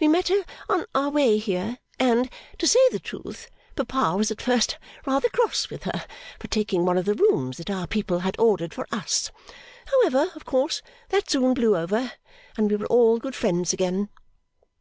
[0.00, 4.40] We met her on our way here, and, to say the truth, papa was at
[4.40, 6.04] first rather cross with her
[6.38, 9.32] for taking one of the rooms that our people had ordered for us.
[9.86, 12.12] However, of course, that soon blew over,
[12.56, 14.08] and we were all good friends again.